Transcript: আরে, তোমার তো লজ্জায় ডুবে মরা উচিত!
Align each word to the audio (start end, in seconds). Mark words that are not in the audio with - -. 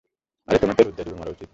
আরে, 0.47 0.57
তোমার 0.61 0.75
তো 0.77 0.83
লজ্জায় 0.83 1.05
ডুবে 1.05 1.19
মরা 1.19 1.31
উচিত! 1.31 1.49